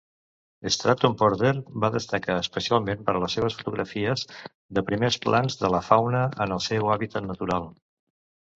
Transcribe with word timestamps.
Stratton-Porter 0.75 1.51
va 1.83 1.91
destacar 1.95 2.37
especialment 2.45 3.03
per 3.11 3.15
les 3.25 3.37
seves 3.39 3.59
fotografies 3.61 4.25
de 4.79 4.85
primers 4.89 5.21
plans 5.29 5.61
de 5.63 5.73
la 5.77 5.85
fauna 5.93 6.25
en 6.47 6.59
el 6.59 6.67
seu 6.73 6.93
hàbitat 6.97 7.31
natural. 7.33 7.73